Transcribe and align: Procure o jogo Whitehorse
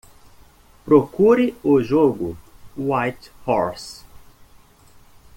Procure 0.83 1.53
o 1.63 1.79
jogo 1.79 2.35
Whitehorse 2.75 4.03